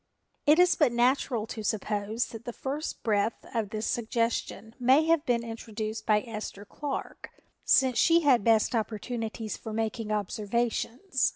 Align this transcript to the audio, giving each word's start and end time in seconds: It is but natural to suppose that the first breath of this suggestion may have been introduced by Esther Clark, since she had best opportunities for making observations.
It 0.47 0.57
is 0.57 0.73
but 0.75 0.91
natural 0.91 1.45
to 1.45 1.63
suppose 1.63 2.29
that 2.29 2.45
the 2.45 2.53
first 2.53 3.03
breath 3.03 3.45
of 3.53 3.69
this 3.69 3.85
suggestion 3.85 4.73
may 4.79 5.05
have 5.05 5.23
been 5.27 5.43
introduced 5.43 6.07
by 6.07 6.21
Esther 6.25 6.65
Clark, 6.65 7.29
since 7.63 7.99
she 7.99 8.21
had 8.21 8.43
best 8.43 8.73
opportunities 8.73 9.57
for 9.57 9.73
making 9.73 10.11
observations. 10.11 11.29